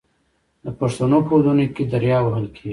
[0.63, 2.69] د پښتنو په ودونو کې دریا وهل کیږي.